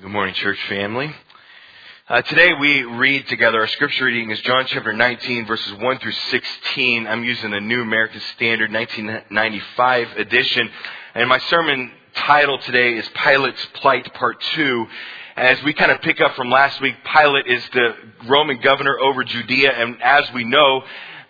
[0.00, 1.14] Good morning, church family.
[2.08, 3.60] Uh, today we read together.
[3.60, 7.06] Our scripture reading is John chapter 19, verses 1 through 16.
[7.06, 10.70] I'm using the New American Standard 1995 edition.
[11.14, 14.86] And my sermon title today is Pilate's Plight Part 2.
[15.36, 17.94] As we kind of pick up from last week, Pilate is the
[18.26, 19.72] Roman governor over Judea.
[19.72, 20.82] And as we know,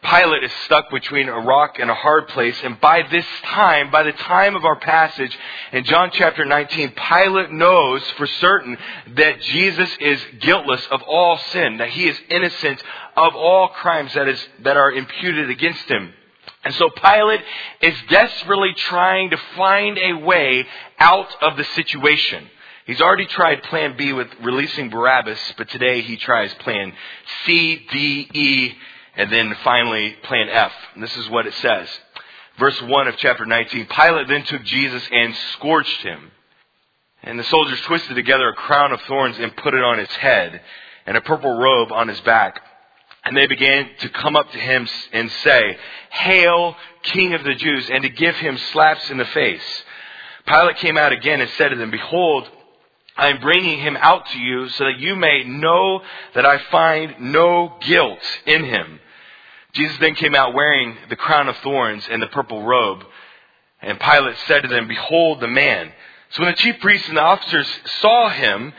[0.02, 2.56] Pilate is stuck between a rock and a hard place.
[2.64, 5.36] And by this time, by the time of our passage
[5.72, 8.78] in John chapter 19, Pilate knows for certain
[9.16, 12.82] that Jesus is guiltless of all sin, that he is innocent
[13.16, 16.14] of all crimes that, is, that are imputed against him.
[16.64, 17.40] And so Pilate
[17.80, 20.66] is desperately trying to find a way
[20.98, 22.48] out of the situation.
[22.86, 26.92] He's already tried plan B with releasing Barabbas, but today he tries plan
[27.44, 28.74] C, D, E,
[29.16, 30.72] and then finally, plan F.
[30.94, 31.88] And this is what it says.
[32.58, 36.30] Verse 1 of chapter 19 Pilate then took Jesus and scourged him.
[37.22, 40.60] And the soldiers twisted together a crown of thorns and put it on his head,
[41.06, 42.62] and a purple robe on his back.
[43.24, 45.76] And they began to come up to him and say,
[46.10, 49.84] Hail, King of the Jews, and to give him slaps in the face.
[50.46, 52.48] Pilate came out again and said to them, Behold,
[53.16, 56.00] I am bringing him out to you so that you may know
[56.34, 59.00] that I find no guilt in him.
[59.72, 63.04] Jesus then came out wearing the crown of thorns and the purple robe.
[63.82, 65.92] And Pilate said to them, Behold the man.
[66.30, 67.68] So when the chief priests and the officers
[68.00, 68.72] saw him,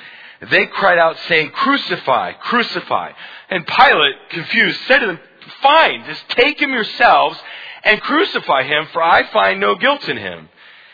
[0.49, 3.11] they cried out saying, Crucify, crucify.
[3.49, 5.19] And Pilate, confused, said to them,
[5.61, 7.39] Fine, just take him yourselves
[7.83, 10.49] and crucify him, for I find no guilt in him.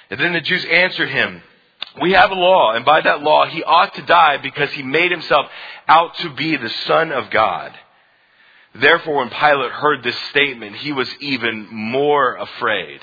[0.10, 1.42] And then the Jews answered him,
[2.02, 5.12] We have a law, and by that law he ought to die because he made
[5.12, 5.48] himself
[5.88, 7.74] out to be the Son of God.
[8.80, 13.02] Therefore, when Pilate heard this statement, he was even more afraid.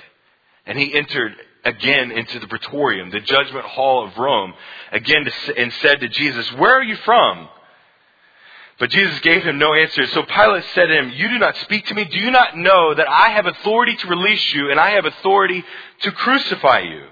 [0.67, 4.55] And he entered again into the praetorium, the judgment hall of Rome,
[4.93, 7.49] again to, and said to Jesus, Where are you from?
[8.79, 10.07] But Jesus gave him no answer.
[10.09, 12.05] So Pilate said to him, You do not speak to me?
[12.05, 15.65] Do you not know that I have authority to release you and I have authority
[16.01, 17.05] to crucify you?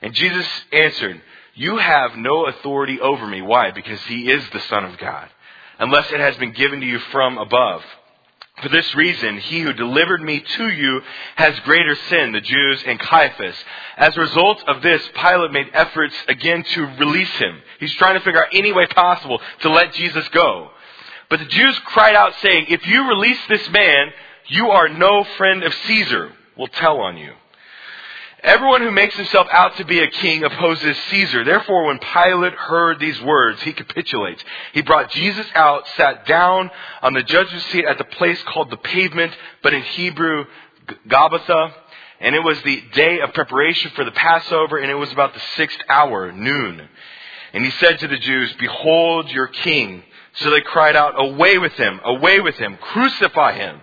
[0.00, 1.20] And Jesus answered,
[1.54, 3.42] You have no authority over me.
[3.42, 3.72] Why?
[3.72, 5.28] Because he is the Son of God
[5.82, 7.82] unless it has been given to you from above.
[8.62, 11.00] For this reason, he who delivered me to you
[11.34, 13.56] has greater sin, the Jews and Caiaphas.
[13.96, 17.60] As a result of this, Pilate made efforts again to release him.
[17.80, 20.70] He's trying to figure out any way possible to let Jesus go.
[21.28, 24.12] But the Jews cried out saying, if you release this man,
[24.46, 26.30] you are no friend of Caesar.
[26.56, 27.32] We'll tell on you.
[28.42, 31.44] Everyone who makes himself out to be a king opposes Caesar.
[31.44, 34.42] Therefore, when Pilate heard these words, he capitulates.
[34.72, 36.68] He brought Jesus out, sat down
[37.02, 39.32] on the judge's seat at the place called the pavement,
[39.62, 40.46] but in Hebrew,
[41.08, 41.72] Gabbatha.
[42.18, 45.42] And it was the day of preparation for the Passover, and it was about the
[45.56, 46.88] sixth hour, noon.
[47.52, 50.02] And he said to the Jews, Behold your king.
[50.34, 53.80] So they cried out, Away with him, away with him, crucify him.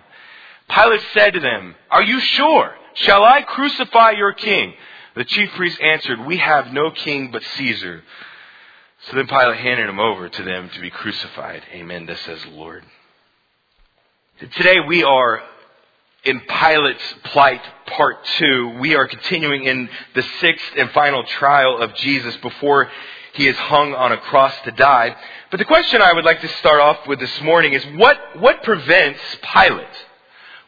[0.68, 2.74] Pilate said to them, Are you sure?
[2.94, 4.74] Shall I crucify your king?
[5.14, 8.02] The chief priests answered, We have no king but Caesar.
[9.06, 11.62] So then Pilate handed him over to them to be crucified.
[11.72, 12.06] Amen.
[12.06, 12.84] This says the Lord.
[14.38, 15.42] Today we are
[16.24, 18.76] in Pilate's plight part two.
[18.78, 22.90] We are continuing in the sixth and final trial of Jesus before
[23.34, 25.16] he is hung on a cross to die.
[25.50, 28.62] But the question I would like to start off with this morning is what, what
[28.62, 29.20] prevents
[29.54, 29.86] Pilate?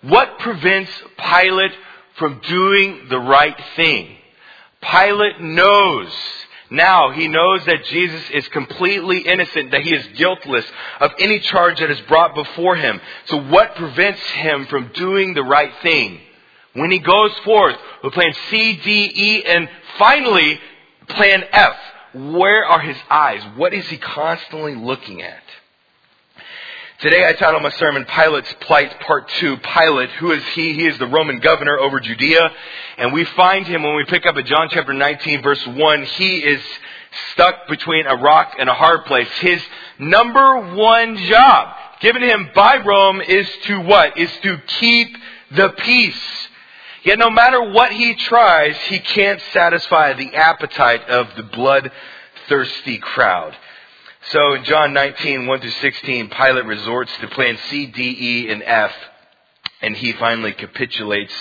[0.03, 1.73] What prevents Pilate
[2.17, 4.17] from doing the right thing.
[4.81, 6.13] Pilate knows
[6.73, 10.65] now he knows that Jesus is completely innocent, that he is guiltless
[11.01, 12.99] of any charge that is brought before him.
[13.27, 16.19] So what prevents him from doing the right thing?
[16.73, 19.69] When he goes forth with plan C, D, E, and
[19.99, 20.59] finally
[21.09, 21.77] plan F,
[22.15, 23.43] where are his eyes?
[23.57, 25.43] What is he constantly looking at?
[27.03, 29.57] Today I titled my sermon Pilate's Plight Part 2.
[29.57, 30.75] Pilate, who is he?
[30.75, 32.49] He is the Roman governor over Judea.
[32.97, 36.03] And we find him when we pick up at John chapter 19 verse 1.
[36.05, 36.63] He is
[37.33, 39.27] stuck between a rock and a hard place.
[39.41, 39.61] His
[39.99, 44.17] number one job given to him by Rome is to what?
[44.17, 45.17] Is to keep
[45.57, 46.49] the peace.
[47.03, 53.57] Yet no matter what he tries, he can't satisfy the appetite of the bloodthirsty crowd.
[54.31, 58.63] So in John 19, 1 through 16, Pilate resorts to plan C, D, E, and
[58.63, 58.93] F,
[59.81, 61.35] and he finally capitulates,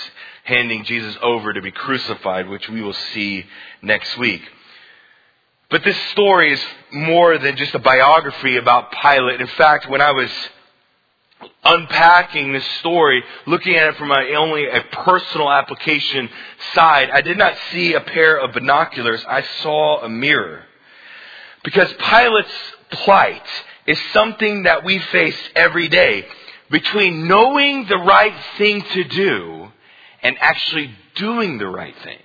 [0.44, 3.44] handing Jesus over to be crucified, which we will see
[3.82, 4.42] next week.
[5.70, 6.60] But this story is
[6.92, 9.40] more than just a biography about Pilate.
[9.40, 10.30] In fact, when I was
[11.64, 16.28] unpacking this story, looking at it from a, only a personal application
[16.74, 19.24] side, I did not see a pair of binoculars.
[19.28, 20.64] I saw a mirror.
[21.64, 23.46] Because Pilate's plight
[23.86, 26.24] is something that we face every day
[26.70, 29.68] between knowing the right thing to do
[30.22, 32.18] and actually doing the right thing.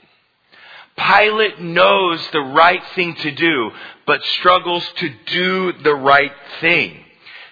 [0.97, 3.71] Pilate knows the right thing to do,
[4.05, 6.31] but struggles to do the right
[6.61, 7.03] thing.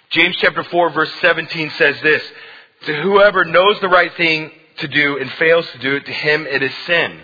[0.09, 2.23] James chapter 4 verse 17 says this,
[2.85, 6.45] to whoever knows the right thing to do and fails to do it, to him
[6.47, 7.19] it is sin.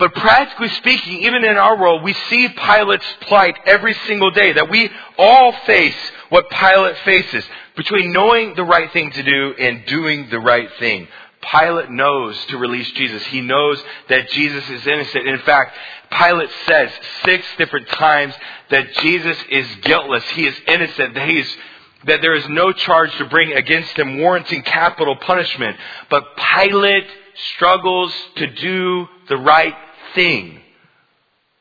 [0.00, 4.70] But practically speaking, even in our world, we see Pilate's plight every single day, that
[4.70, 5.94] we all face
[6.30, 7.44] what Pilate faces
[7.76, 11.06] between knowing the right thing to do and doing the right thing.
[11.42, 13.22] Pilate knows to release Jesus.
[13.26, 15.28] He knows that Jesus is innocent.
[15.28, 15.76] In fact,
[16.10, 16.90] Pilate says
[17.24, 18.34] six different times
[18.70, 20.24] that Jesus is guiltless.
[20.30, 21.14] He is innocent.
[21.14, 21.56] That he is
[22.04, 25.76] that there is no charge to bring against him warranting capital punishment.
[26.08, 27.06] But Pilate
[27.54, 29.74] struggles to do the right
[30.14, 30.60] thing.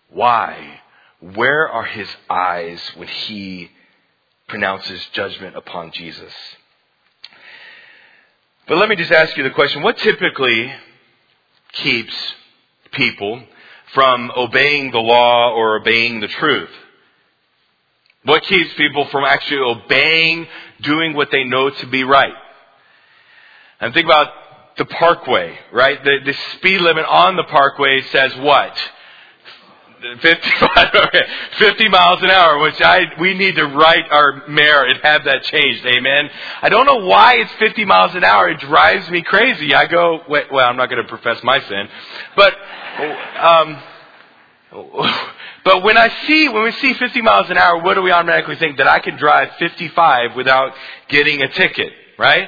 [0.10, 0.80] Why?
[1.20, 3.70] Where are his eyes when he
[4.48, 6.34] pronounces judgment upon Jesus?
[8.68, 10.72] But let me just ask you the question what typically
[11.74, 12.16] keeps
[12.92, 13.44] people
[13.94, 16.70] from obeying the law or obeying the truth?
[18.24, 20.48] What keeps people from actually obeying,
[20.82, 22.34] doing what they know to be right?
[23.80, 24.32] And think about
[24.80, 26.04] the parkway, right?
[26.04, 28.76] The, the speed limit on the parkway says what?
[30.22, 31.22] 55, okay,
[31.58, 35.44] 50 miles an hour, which I, we need to write our mayor and have that
[35.44, 35.86] changed.
[35.86, 36.30] Amen.
[36.62, 38.50] I don't know why it's 50 miles an hour.
[38.50, 39.76] It drives me crazy.
[39.76, 41.90] I go, wait, well, I'm not going to profess my sin,
[42.36, 42.54] but,
[43.40, 43.82] um,
[45.66, 48.56] but when I see, when we see 50 miles an hour, what do we automatically
[48.56, 48.78] think?
[48.78, 50.74] That I can drive 55 without
[51.10, 52.48] getting a ticket, right?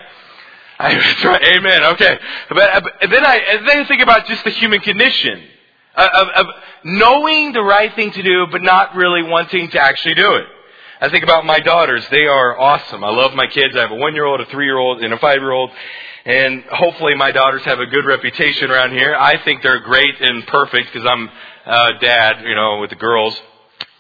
[0.84, 1.84] I, amen.
[1.94, 2.20] Okay.
[2.50, 5.44] But, but then I, then think about just the human condition
[5.96, 6.46] of, of
[6.84, 10.46] knowing the right thing to do, but not really wanting to actually do it.
[11.00, 12.06] I think about my daughters.
[12.12, 13.04] They are awesome.
[13.04, 13.76] I love my kids.
[13.76, 15.72] I have a one year old, a three year old, and a five year old.
[16.26, 19.16] And hopefully my daughters have a good reputation around here.
[19.16, 21.30] I think they're great and perfect because I'm
[21.66, 23.40] uh, dad, you know, with the girls.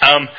[0.01, 0.29] Um,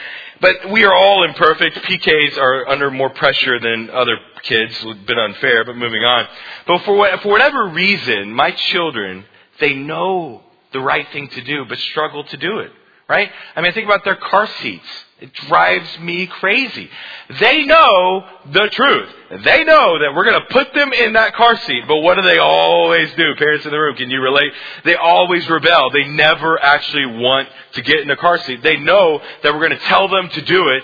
[0.42, 1.76] but we are all imperfect.
[1.76, 4.74] PKs are under more pressure than other kids.
[4.84, 6.26] A bit unfair, but moving on.
[6.66, 9.24] But for, what, for whatever reason, my children,
[9.60, 10.42] they know
[10.72, 12.72] the right thing to do, but struggle to do it.
[13.08, 13.30] Right?
[13.54, 14.86] I mean, think about their car seats.
[15.22, 16.90] It drives me crazy.
[17.38, 19.08] They know the truth.
[19.44, 22.22] They know that we're going to put them in that car seat, but what do
[22.22, 23.32] they always do?
[23.36, 24.52] Parents in the room, can you relate?
[24.84, 25.90] They always rebel.
[25.90, 28.64] They never actually want to get in the car seat.
[28.64, 30.82] They know that we're going to tell them to do it.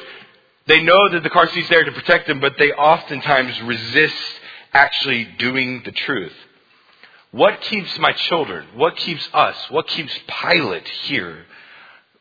[0.69, 4.41] They know that the car seat's there to protect them, but they oftentimes resist
[4.73, 6.35] actually doing the truth.
[7.33, 8.69] What keeps my children?
[8.77, 9.57] What keeps us?
[9.71, 11.45] What keeps Pilate here?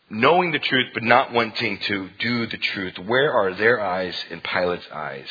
[0.09, 2.97] Knowing the truth but not wanting to do the truth.
[2.99, 5.29] Where are their eyes in Pilate's eyes?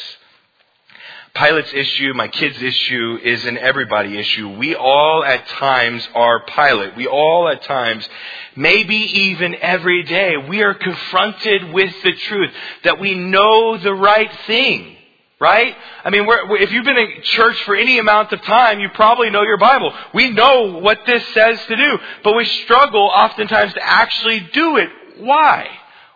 [1.34, 4.56] Pilate's issue, my kid's issue, is an everybody issue.
[4.56, 6.96] We all at times are Pilate.
[6.96, 8.08] We all at times,
[8.54, 12.50] maybe even every day, we are confronted with the truth
[12.84, 14.95] that we know the right thing.
[15.38, 15.76] Right?
[16.02, 19.42] I mean, if you've been in church for any amount of time, you probably know
[19.42, 19.92] your Bible.
[20.14, 24.88] We know what this says to do, but we struggle oftentimes to actually do it.
[25.18, 25.68] Why?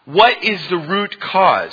[0.06, 1.72] What is the root cause?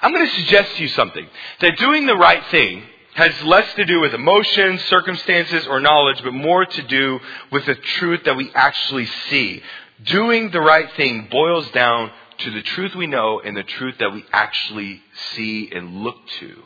[0.00, 1.26] I'm going to suggest to you something.
[1.60, 2.82] That doing the right thing
[3.14, 7.74] has less to do with emotions, circumstances, or knowledge, but more to do with the
[7.74, 9.62] truth that we actually see.
[10.04, 14.12] Doing the right thing boils down to the truth we know and the truth that
[14.12, 15.02] we actually
[15.34, 16.62] see and look to.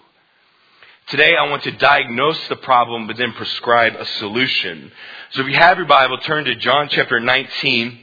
[1.11, 4.93] Today I want to diagnose the problem but then prescribe a solution.
[5.33, 7.99] So if you have your Bible, turn to John chapter 19.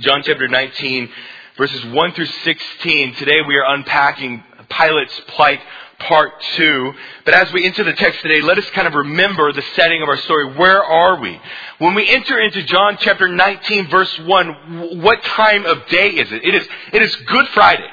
[0.00, 1.10] John chapter 19
[1.58, 3.14] verses 1 through 16.
[3.16, 5.60] Today we are unpacking Pilate's plight
[5.98, 6.94] part 2.
[7.26, 10.08] But as we enter the text today, let us kind of remember the setting of
[10.08, 10.54] our story.
[10.54, 11.38] Where are we?
[11.76, 16.42] When we enter into John chapter 19 verse 1, what time of day is it?
[16.42, 17.90] It is, it is Good Friday.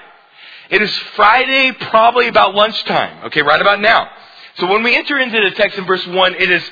[0.70, 3.26] It is Friday, probably about lunchtime.
[3.26, 4.10] Okay, right about now.
[4.60, 6.64] So when we enter into the text in verse 1, it is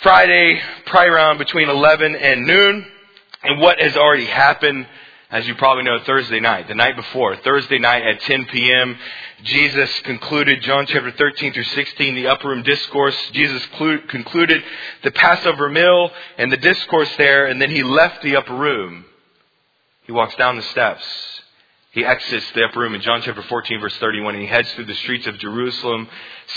[0.00, 2.86] Friday, probably around between 11 and noon.
[3.42, 4.86] And what has already happened,
[5.30, 8.96] as you probably know, Thursday night, the night before, Thursday night at 10 p.m.,
[9.42, 13.16] Jesus concluded John chapter 13 through 16, the upper room discourse.
[13.32, 13.62] Jesus
[14.08, 14.64] concluded
[15.02, 19.04] the Passover meal and the discourse there, and then he left the upper room.
[20.04, 21.04] He walks down the steps
[21.94, 24.86] he exits the upper room in John chapter 14 verse 31 and he heads through
[24.86, 26.08] the streets of Jerusalem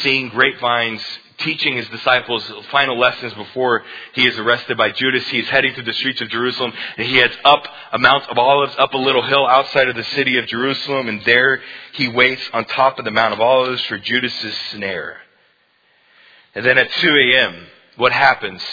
[0.02, 1.02] seeing grapevines
[1.38, 5.28] teaching his disciples final lessons before he is arrested by Judas.
[5.28, 7.64] He's heading through the streets of Jerusalem and he heads up
[7.94, 11.24] a Mount of Olives, up a little hill outside of the city of Jerusalem, and
[11.26, 11.62] there
[11.94, 15.18] he waits on top of the Mount of Olives for Judas's snare.
[16.56, 17.68] And then at 2 a.m.,
[17.98, 18.64] what happens?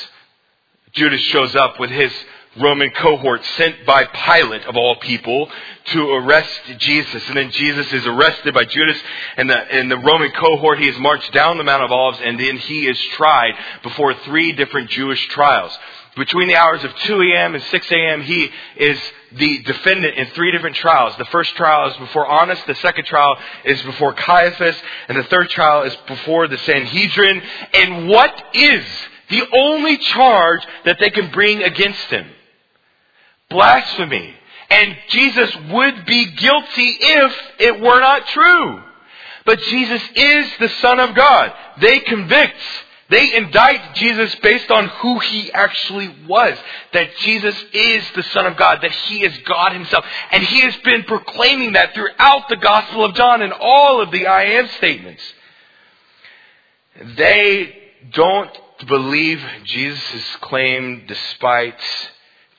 [0.92, 2.12] Judas shows up with his
[2.56, 5.48] Roman cohort sent by Pilate of all people
[5.86, 7.26] to arrest Jesus.
[7.28, 8.98] And then Jesus is arrested by Judas
[9.36, 10.78] and the, and the Roman cohort.
[10.78, 14.52] He is marched down the Mount of Olives and then he is tried before three
[14.52, 15.76] different Jewish trials.
[16.16, 17.54] Between the hours of 2 a.m.
[17.56, 19.00] and 6 a.m., he is
[19.32, 21.16] the defendant in three different trials.
[21.16, 24.76] The first trial is before Annas, the second trial is before Caiaphas,
[25.08, 27.42] and the third trial is before the Sanhedrin.
[27.72, 28.84] And what is
[29.28, 32.28] the only charge that they can bring against him?
[33.54, 34.34] Blasphemy.
[34.70, 38.82] And Jesus would be guilty if it were not true.
[39.46, 41.52] But Jesus is the Son of God.
[41.80, 42.56] They convict.
[43.10, 46.58] They indict Jesus based on who he actually was.
[46.92, 48.80] That Jesus is the Son of God.
[48.82, 50.04] That he is God himself.
[50.32, 54.26] And he has been proclaiming that throughout the Gospel of John and all of the
[54.26, 55.22] I am statements.
[57.16, 57.76] They
[58.12, 58.50] don't
[58.88, 61.80] believe Jesus' claim despite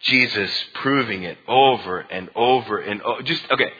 [0.05, 3.21] Jesus proving it over and over and over.
[3.24, 3.71] Just, okay,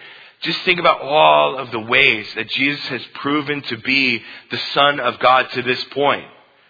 [0.42, 5.00] just think about all of the ways that Jesus has proven to be the Son
[5.00, 6.26] of God to this point.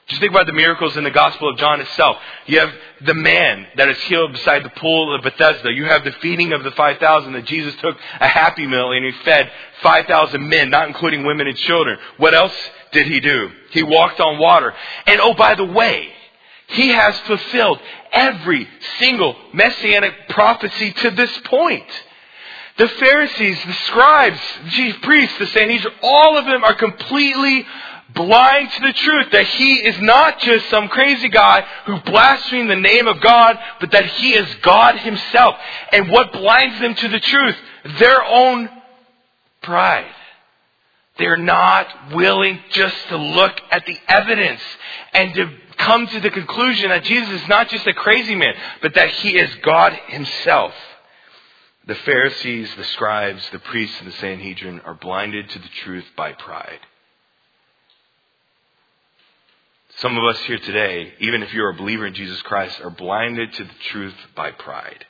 [0.07, 2.17] Just think about the miracles in the Gospel of John itself.
[2.45, 2.71] You have
[3.01, 5.71] the man that is healed beside the pool of Bethesda.
[5.73, 9.11] You have the feeding of the 5,000 that Jesus took a happy meal and he
[9.23, 11.97] fed 5,000 men, not including women and children.
[12.17, 12.53] What else
[12.91, 13.49] did he do?
[13.71, 14.75] He walked on water.
[15.07, 16.09] And oh, by the way,
[16.67, 17.79] he has fulfilled
[18.11, 18.67] every
[18.99, 21.85] single messianic prophecy to this point.
[22.77, 27.65] The Pharisees, the scribes, the chief priests, the Sanhedrin, all of them are completely
[28.13, 32.75] blind to the truth that he is not just some crazy guy who blasphemed the
[32.75, 35.55] name of God, but that he is God himself.
[35.91, 37.55] And what blinds them to the truth?
[37.99, 38.69] Their own
[39.61, 40.13] pride.
[41.17, 44.61] They're not willing just to look at the evidence
[45.13, 48.95] and to come to the conclusion that Jesus is not just a crazy man, but
[48.95, 50.73] that he is God himself.
[51.87, 56.33] The Pharisees, the scribes, the priests, and the Sanhedrin are blinded to the truth by
[56.33, 56.79] pride.
[59.99, 63.53] Some of us here today, even if you're a believer in Jesus Christ, are blinded
[63.53, 65.05] to the truth by pride.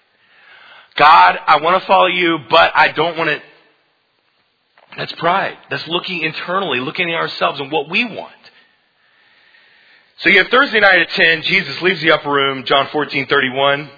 [0.96, 3.42] God, I want to follow you, but I don't want to.
[4.98, 5.58] That's pride.
[5.70, 8.34] That's looking internally, looking at ourselves and what we want.
[10.18, 13.90] So you have Thursday night at 10, Jesus leaves the upper room, John 14, 31.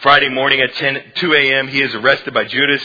[0.00, 2.82] Friday morning at 10, 2 a.m., he is arrested by Judas.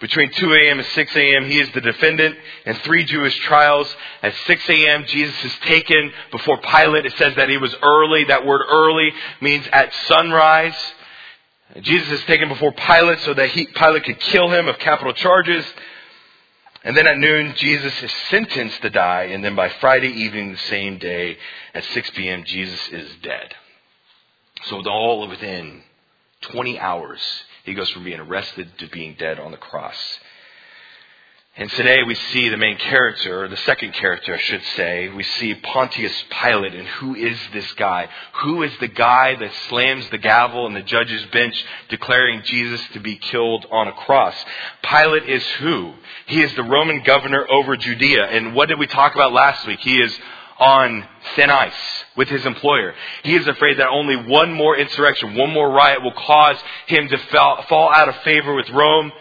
[0.00, 0.78] Between 2 a.m.
[0.80, 3.88] and 6 a.m., he is the defendant in three Jewish trials.
[4.22, 7.06] At 6 a.m., Jesus is taken before Pilate.
[7.06, 8.24] It says that he was early.
[8.24, 10.74] That word early means at sunrise.
[11.80, 15.64] Jesus is taken before Pilate so that he, Pilate could kill him of capital charges.
[16.84, 20.58] And then at noon, Jesus is sentenced to die, and then by Friday evening, the
[20.58, 21.38] same day,
[21.74, 23.54] at 6 p.m., Jesus is dead.
[24.64, 25.82] So all within
[26.42, 27.20] 20 hours,
[27.64, 29.96] he goes from being arrested to being dead on the cross.
[31.54, 35.10] And today we see the main character, or the second character, I should say.
[35.10, 38.08] We see Pontius Pilate, and who is this guy?
[38.42, 43.00] Who is the guy that slams the gavel in the judge's bench declaring Jesus to
[43.00, 44.34] be killed on a cross?
[44.82, 45.92] Pilate is who?
[46.24, 48.28] He is the Roman governor over Judea.
[48.28, 49.80] And what did we talk about last week?
[49.80, 50.18] He is
[50.58, 51.06] on
[51.36, 52.94] thin ice with his employer.
[53.24, 56.56] He is afraid that only one more insurrection, one more riot will cause
[56.86, 57.18] him to
[57.68, 59.12] fall out of favor with Rome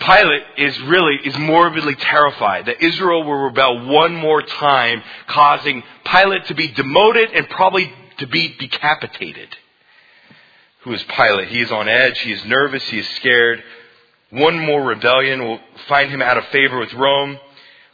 [0.00, 6.46] Pilate is really, is morbidly terrified that Israel will rebel one more time, causing Pilate
[6.46, 9.56] to be demoted and probably to be decapitated.
[10.82, 11.48] Who is Pilate?
[11.48, 12.18] He is on edge.
[12.20, 12.82] He is nervous.
[12.84, 13.62] He is scared.
[14.30, 17.38] One more rebellion will find him out of favor with Rome.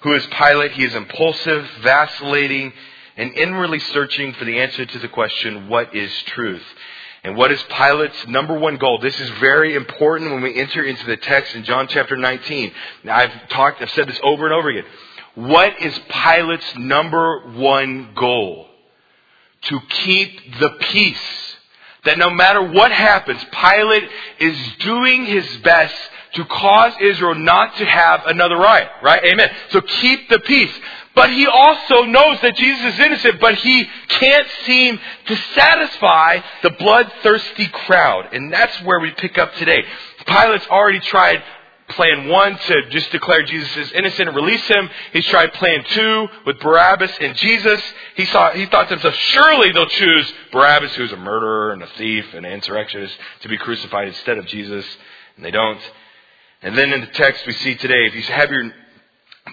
[0.00, 0.73] Who is Pilate?
[0.73, 2.73] He is impulsive, vacillating,
[3.16, 6.64] and inwardly searching for the answer to the question, what is truth?
[7.24, 8.98] And what is Pilate's number one goal?
[8.98, 12.70] This is very important when we enter into the text in John chapter 19.
[13.02, 14.84] Now, I've talked, I've said this over and over again.
[15.34, 18.68] What is Pilate's number one goal?
[19.62, 21.56] To keep the peace.
[22.04, 24.06] That no matter what happens, Pilate
[24.38, 25.94] is doing his best
[26.34, 29.24] to cause Israel not to have another riot, right?
[29.24, 29.50] Amen.
[29.70, 30.72] So keep the peace.
[31.14, 36.71] But he also knows that Jesus is innocent, but he can't seem to satisfy the
[36.71, 38.35] bloodthirsty crowd.
[38.35, 39.85] And that's where we pick up today.
[40.26, 41.42] Pilate's already tried
[41.90, 44.88] plan one to just declare Jesus is innocent and release him.
[45.12, 47.80] He's tried plan two with Barabbas and Jesus.
[48.16, 51.88] He saw, he thought to himself, surely they'll choose Barabbas, who's a murderer and a
[51.99, 54.85] thief and an insurrectionist, to be crucified instead of Jesus.
[55.37, 55.80] And they don't.
[56.62, 58.73] And then in the text we see today, if you have your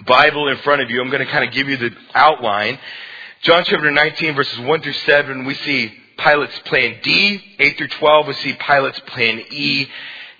[0.06, 2.78] Bible in front of you, I'm going to kind of give you the outline.
[3.42, 7.42] John chapter 19 verses 1 through 7, we see Pilate's plan D.
[7.58, 9.86] 8 through 12, we see Pilate's plan E.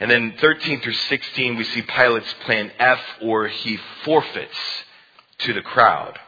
[0.00, 4.58] And then 13 through 16, we see Pilate's plan F, or he forfeits
[5.38, 6.18] to the crowd.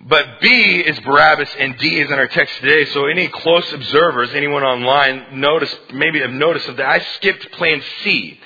[0.00, 2.84] But B is Barabbas and D is in our text today.
[2.86, 8.38] So any close observers, anyone online, notice, maybe have noticed that I skipped plan C.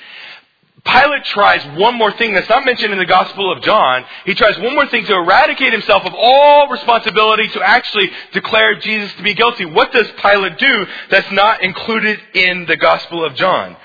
[0.84, 4.04] Pilate tries one more thing that's not mentioned in the Gospel of John.
[4.24, 9.12] He tries one more thing to eradicate himself of all responsibility to actually declare Jesus
[9.14, 9.64] to be guilty.
[9.66, 13.76] What does Pilate do that's not included in the Gospel of John?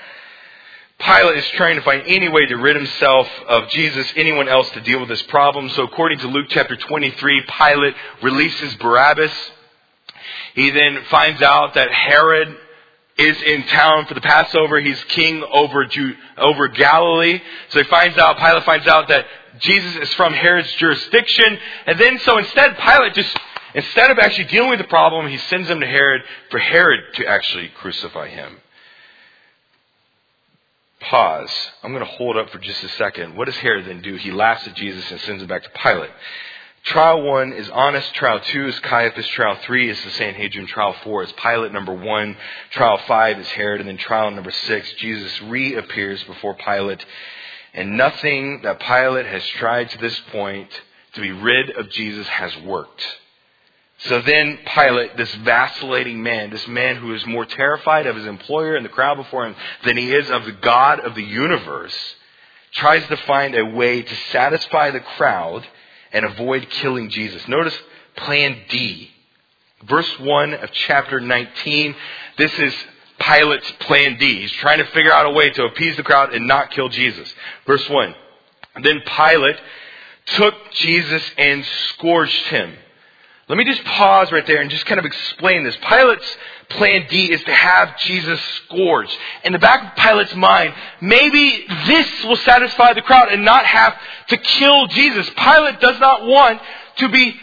[0.98, 4.80] Pilate is trying to find any way to rid himself of Jesus, anyone else to
[4.80, 5.68] deal with this problem.
[5.70, 9.32] So according to Luke chapter 23, Pilate releases Barabbas.
[10.54, 12.56] He then finds out that Herod
[13.18, 14.78] is in town for the Passover.
[14.80, 15.86] He's king over
[16.36, 17.40] over Galilee.
[17.70, 19.26] So he finds out, Pilate finds out that
[19.58, 21.58] Jesus is from Herod's jurisdiction.
[21.86, 23.36] And then, so instead, Pilate just,
[23.74, 27.26] instead of actually dealing with the problem, he sends him to Herod for Herod to
[27.26, 28.58] actually crucify him.
[31.00, 31.70] Pause.
[31.82, 33.36] I'm going to hold up for just a second.
[33.36, 34.16] What does Herod then do?
[34.16, 36.10] He laughs at Jesus and sends him back to Pilate.
[36.86, 38.08] Trial one is Annas.
[38.12, 39.26] Trial two is Caiaphas.
[39.28, 40.68] Trial three is the Sanhedrin.
[40.68, 41.72] Trial four is Pilate.
[41.72, 42.36] Number one.
[42.70, 43.80] Trial five is Herod.
[43.80, 47.04] And then trial number six, Jesus reappears before Pilate.
[47.74, 50.70] And nothing that Pilate has tried to this point
[51.14, 53.02] to be rid of Jesus has worked.
[53.98, 58.76] So then Pilate, this vacillating man, this man who is more terrified of his employer
[58.76, 61.96] and the crowd before him than he is of the God of the universe,
[62.74, 65.66] tries to find a way to satisfy the crowd
[66.16, 67.46] and avoid killing Jesus.
[67.46, 67.78] Notice
[68.16, 69.10] plan D.
[69.86, 71.94] Verse 1 of chapter 19.
[72.38, 72.74] This is
[73.18, 74.40] Pilate's plan D.
[74.40, 77.32] He's trying to figure out a way to appease the crowd and not kill Jesus.
[77.66, 78.14] Verse 1.
[78.82, 79.60] Then Pilate
[80.24, 82.74] took Jesus and scourged him.
[83.48, 85.76] Let me just pause right there and just kind of explain this.
[85.76, 86.36] Pilate's
[86.70, 89.16] plan D is to have Jesus scourged.
[89.44, 93.94] In the back of Pilate's mind, maybe this will satisfy the crowd and not have
[94.28, 95.30] to kill Jesus.
[95.30, 96.60] Pilate does not want
[96.96, 97.36] to be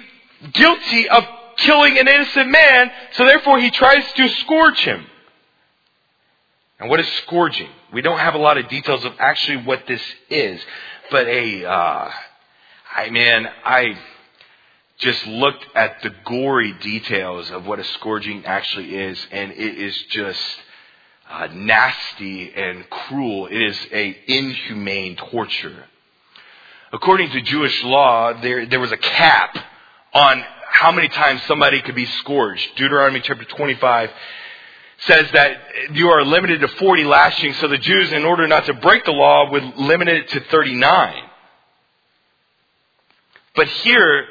[0.52, 1.24] guilty of
[1.58, 5.06] killing an innocent man, so therefore he tries to scourge him.
[6.80, 7.70] And what is scourging?
[7.94, 10.60] We don't have a lot of details of actually what this is,
[11.12, 12.10] but a, uh,
[12.94, 13.98] I mean, I,
[15.04, 19.96] just looked at the gory details of what a scourging actually is, and it is
[20.10, 20.42] just
[21.30, 23.48] uh, nasty and cruel.
[23.48, 25.86] It is a inhumane torture.
[26.94, 29.58] According to Jewish law, there, there was a cap
[30.14, 32.76] on how many times somebody could be scourged.
[32.76, 34.10] Deuteronomy chapter 25
[35.00, 35.58] says that
[35.92, 39.12] you are limited to 40 lashings, so the Jews, in order not to break the
[39.12, 41.24] law, would limit it to 39.
[43.56, 44.26] But here,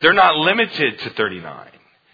[0.00, 1.68] they're not limited to 39.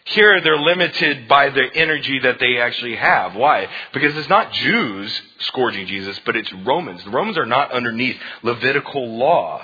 [0.07, 3.35] Here they're limited by the energy that they actually have.
[3.35, 3.68] Why?
[3.92, 7.03] Because it's not Jews scourging Jesus, but it's Romans.
[7.05, 9.62] The Romans are not underneath Levitical law.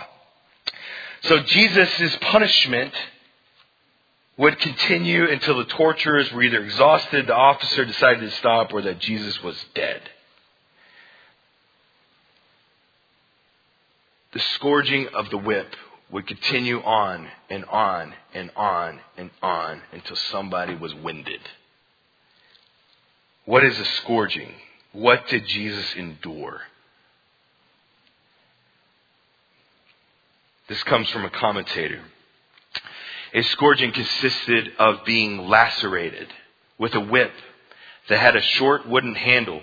[1.22, 2.94] So Jesus' punishment
[4.38, 8.98] would continue until the torturers were either exhausted, the officer decided to stop, or that
[8.98, 10.00] Jesus was dead.
[14.32, 15.76] The scourging of the whip
[16.12, 21.40] would continue on and on and on and on until somebody was winded.
[23.44, 24.52] What is a scourging?
[24.92, 26.62] What did Jesus endure?
[30.68, 32.00] This comes from a commentator.
[33.32, 36.28] A scourging consisted of being lacerated
[36.78, 37.32] with a whip
[38.08, 39.62] that had a short wooden handle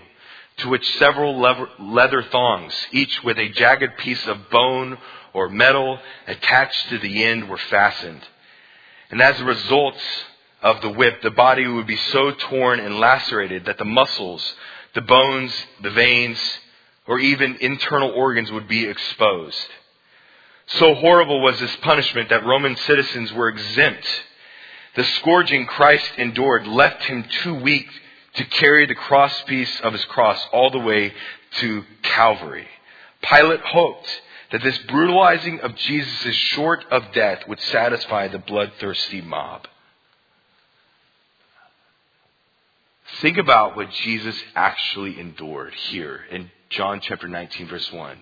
[0.57, 4.97] to which several leather thongs, each with a jagged piece of bone
[5.33, 8.21] or metal attached to the end were fastened.
[9.11, 9.95] And as a result
[10.61, 14.43] of the whip, the body would be so torn and lacerated that the muscles,
[14.95, 16.39] the bones, the veins,
[17.05, 19.67] or even internal organs would be exposed.
[20.65, 24.05] So horrible was this punishment that Roman citizens were exempt.
[24.95, 27.87] The scourging Christ endured left him too weak
[28.37, 31.13] to carry the crosspiece of his cross all the way
[31.59, 32.67] to Calvary.
[33.21, 34.21] Pilate hoped
[34.51, 39.67] that this brutalizing of Jesus short of death would satisfy the bloodthirsty mob.
[43.21, 48.17] Think about what Jesus actually endured here in John chapter 19, verse 1.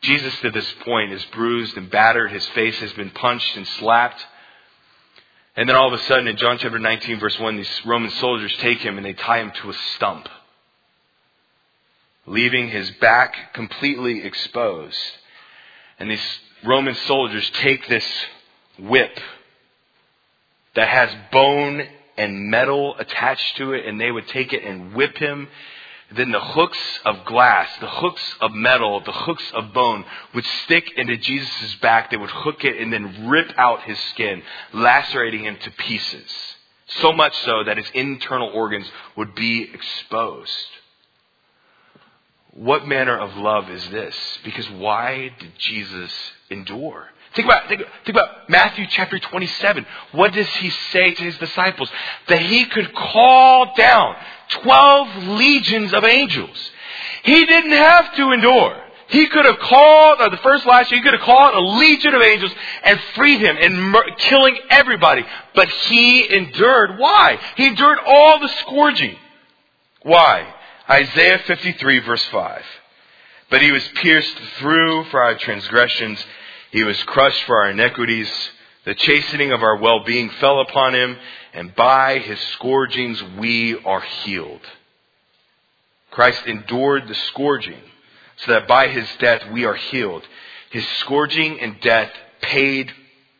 [0.00, 2.30] Jesus, to this point, is bruised and battered.
[2.30, 4.24] His face has been punched and slapped.
[5.58, 8.56] And then all of a sudden, in John chapter 19, verse 1, these Roman soldiers
[8.58, 10.28] take him and they tie him to a stump,
[12.26, 14.96] leaving his back completely exposed.
[15.98, 18.06] And these Roman soldiers take this
[18.78, 19.18] whip
[20.76, 21.82] that has bone
[22.16, 25.48] and metal attached to it, and they would take it and whip him
[26.14, 30.90] then the hooks of glass, the hooks of metal, the hooks of bone would stick
[30.96, 32.10] into Jesus' back.
[32.10, 34.42] They would hook it and then rip out his skin,
[34.72, 36.30] lacerating him to pieces.
[36.86, 40.50] So much so that his internal organs would be exposed.
[42.52, 44.16] What manner of love is this?
[44.44, 46.12] Because why did Jesus
[46.50, 47.08] endure?
[47.38, 49.86] Think about, think, think, about Matthew chapter 27.
[50.10, 51.88] What does he say to his disciples?
[52.26, 54.16] That he could call down
[54.48, 56.70] 12 legions of angels.
[57.22, 58.82] He didn't have to endure.
[59.10, 62.12] He could have called, or the first last year, he could have called a legion
[62.12, 62.50] of angels
[62.82, 65.24] and freed him and mur- killing everybody.
[65.54, 66.98] But he endured.
[66.98, 67.38] Why?
[67.54, 69.14] He endured all the scourging.
[70.02, 70.44] Why?
[70.90, 72.64] Isaiah 53 verse 5.
[73.48, 76.18] But he was pierced through for our transgressions.
[76.70, 78.30] He was crushed for our iniquities.
[78.84, 81.16] The chastening of our well-being fell upon him,
[81.54, 84.60] and by his scourgings we are healed.
[86.10, 87.80] Christ endured the scourging
[88.36, 90.26] so that by his death we are healed.
[90.70, 92.92] His scourging and death paid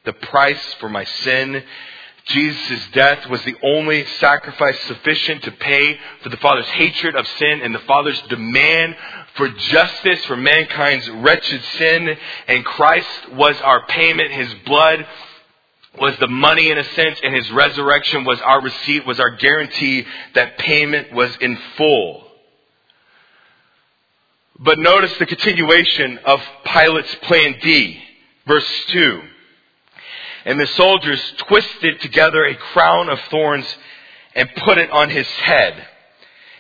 [0.05, 1.63] the price for my sin.
[2.29, 7.61] Jesus' death was the only sacrifice sufficient to pay for the Father's hatred of sin
[7.63, 8.97] and the Father's demand
[9.35, 12.17] for justice for mankind's wretched sin.
[12.47, 14.31] And Christ was our payment.
[14.33, 15.07] His blood
[16.01, 20.05] was the money in a sense, and his resurrection was our receipt, was our guarantee
[20.35, 22.25] that payment was in full.
[24.61, 28.01] But notice the continuation of Pilate's plan D,
[28.47, 29.23] verse 2.
[30.49, 33.67] And the soldiers twisted together a crown of thorns
[34.35, 35.87] and put it on his head,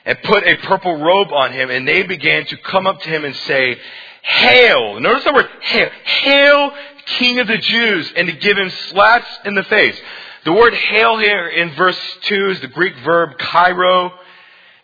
[0.04, 3.24] and put a purple robe on him, and they began to come up to him
[3.24, 3.78] and say,
[4.20, 5.00] Hail!
[5.00, 5.88] Notice the word hail.
[6.04, 6.72] Hail,
[7.06, 9.98] King of the Jews, and to give him slaps in the face.
[10.44, 14.12] The word hail here in verse 2 is the Greek verb kairo.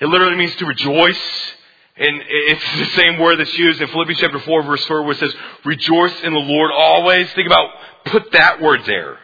[0.00, 1.52] It literally means to rejoice.
[1.96, 5.18] And it's the same word that's used in Philippians chapter 4 verse 4 where it
[5.18, 7.32] says, rejoice in the Lord always.
[7.34, 7.70] Think about,
[8.06, 9.18] put that word there.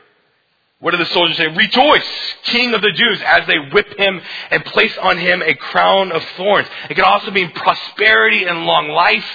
[0.78, 1.46] What do the soldiers say?
[1.46, 6.10] Rejoice, King of the Jews, as they whip him and place on him a crown
[6.10, 6.68] of thorns.
[6.88, 9.26] It can also mean prosperity and long life.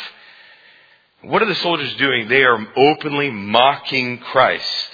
[1.22, 2.30] What are the soldiers doing?
[2.30, 4.90] They are openly mocking Christ.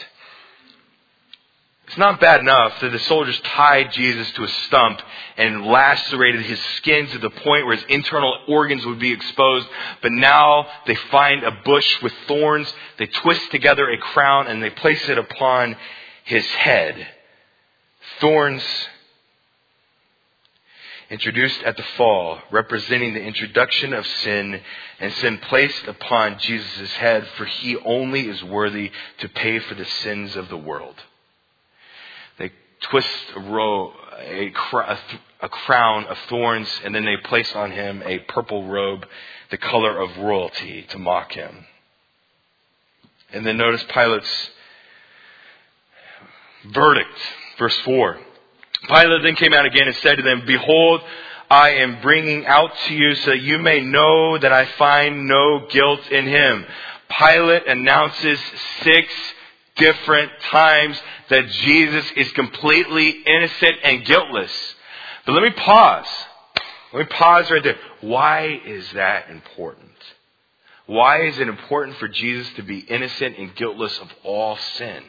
[1.91, 5.01] It's not bad enough that the soldiers tied Jesus to a stump
[5.35, 9.67] and lacerated his skin to the point where his internal organs would be exposed,
[10.01, 14.69] but now they find a bush with thorns, they twist together a crown, and they
[14.69, 15.75] place it upon
[16.23, 16.95] his head.
[18.21, 18.63] Thorns
[21.09, 24.61] introduced at the fall, representing the introduction of sin
[25.01, 29.83] and sin placed upon Jesus' head, for he only is worthy to pay for the
[29.83, 30.95] sins of the world.
[32.81, 34.51] Twist a, row, a,
[35.41, 39.07] a crown of thorns, and then they place on him a purple robe,
[39.49, 41.65] the color of royalty, to mock him.
[43.31, 44.49] And then notice Pilate's
[46.65, 47.19] verdict,
[47.57, 48.19] verse 4.
[48.87, 51.01] Pilate then came out again and said to them, Behold,
[51.49, 55.67] I am bringing out to you so that you may know that I find no
[55.69, 56.65] guilt in him.
[57.09, 58.39] Pilate announces
[58.83, 59.13] six
[59.81, 64.51] different times that Jesus is completely innocent and guiltless.
[65.25, 66.05] But let me pause.
[66.93, 67.77] Let me pause right there.
[68.01, 69.89] Why is that important?
[70.85, 75.03] Why is it important for Jesus to be innocent and guiltless of all sin?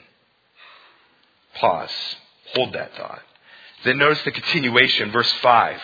[1.57, 2.17] Pause.
[2.55, 3.23] Hold that thought.
[3.85, 5.81] Then notice the continuation, verse 5.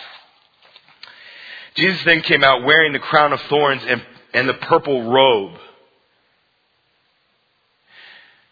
[1.75, 4.01] Jesus then came out wearing the crown of thorns and,
[4.33, 5.59] and the purple robe.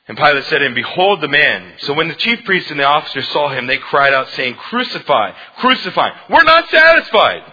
[0.08, 1.74] And Pilate said to him, Behold the man.
[1.80, 5.32] So when the chief priests and the officers saw him, they cried out, saying, Crucify,
[5.58, 6.12] crucify.
[6.30, 7.44] We're not satisfied.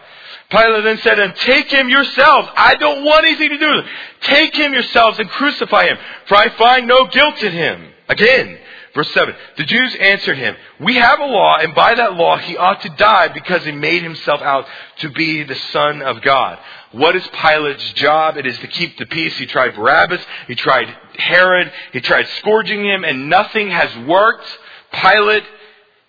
[0.50, 2.48] Pilate then said to them, Take him yourselves.
[2.56, 3.90] I don't want anything to do with him.
[4.20, 7.88] Take him yourselves and crucify him, for I find no guilt in him.
[8.08, 8.58] Again,
[8.94, 9.34] Verse 7.
[9.56, 12.88] The Jews answered him, We have a law, and by that law he ought to
[12.90, 14.66] die because he made himself out
[14.98, 16.60] to be the Son of God.
[16.92, 18.36] What is Pilate's job?
[18.36, 19.36] It is to keep the peace.
[19.36, 24.46] He tried Barabbas, he tried Herod, he tried scourging him, and nothing has worked.
[24.92, 25.44] Pilate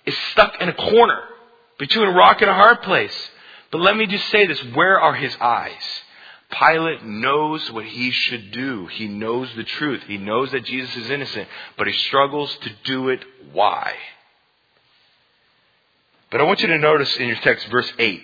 [0.06, 1.22] is stuck in a corner
[1.78, 3.16] between a rock and a hard place.
[3.72, 6.02] But let me just say this where are his eyes?
[6.52, 8.86] Pilate knows what he should do.
[8.88, 10.04] He knows the truth.
[10.04, 13.24] He knows that Jesus is innocent, but he struggles to do it.
[13.52, 13.94] Why?
[16.32, 18.24] But I want you to notice in your text, verse 8.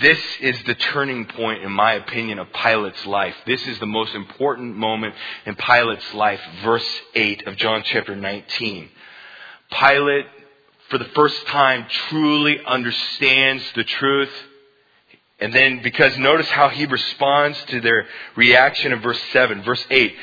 [0.00, 3.34] This is the turning point, in my opinion, of Pilate's life.
[3.46, 5.14] This is the most important moment
[5.46, 8.88] in Pilate's life, verse 8 of John chapter 19.
[9.70, 10.26] Pilate,
[10.88, 14.32] for the first time, truly understands the truth.
[15.40, 20.14] And then, because notice how he responds to their reaction in verse 7, verse 8.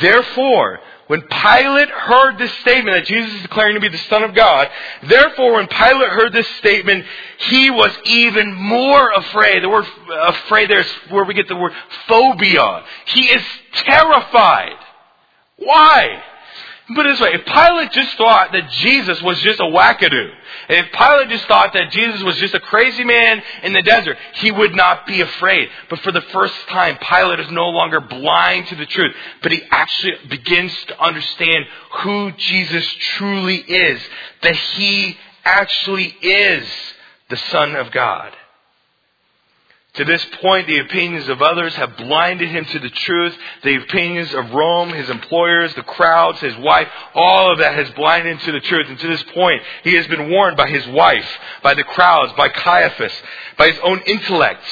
[0.00, 4.34] Therefore, when Pilate heard this statement that Jesus is declaring to be the Son of
[4.34, 4.68] God,
[5.04, 7.06] therefore when Pilate heard this statement,
[7.38, 9.62] he was even more afraid.
[9.62, 11.72] The word afraid there is where we get the word
[12.06, 12.84] phobia.
[13.06, 14.76] He is terrified.
[15.56, 16.22] Why?
[16.94, 20.30] Put it this way, if Pilate just thought that Jesus was just a wackadoo,
[20.70, 24.16] and if Pilate just thought that Jesus was just a crazy man in the desert,
[24.34, 25.68] he would not be afraid.
[25.90, 29.62] But for the first time, Pilate is no longer blind to the truth, but he
[29.70, 31.66] actually begins to understand
[32.00, 34.00] who Jesus truly is,
[34.42, 36.66] that he actually is
[37.28, 38.32] the Son of God.
[39.98, 43.36] To this point, the opinions of others have blinded him to the truth.
[43.64, 48.34] The opinions of Rome, his employers, the crowds, his wife, all of that has blinded
[48.34, 48.88] him to the truth.
[48.88, 51.28] And to this point, he has been warned by his wife,
[51.64, 53.12] by the crowds, by Caiaphas,
[53.56, 54.62] by his own intellect.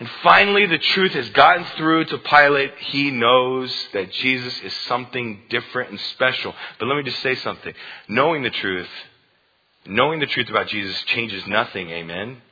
[0.00, 2.72] And finally, the truth has gotten through to Pilate.
[2.78, 6.52] He knows that Jesus is something different and special.
[6.80, 7.72] But let me just say something.
[8.08, 8.90] Knowing the truth,
[9.86, 11.88] knowing the truth about Jesus changes nothing.
[11.90, 12.42] Amen.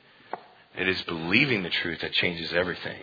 [0.77, 3.03] It is believing the truth that changes everything.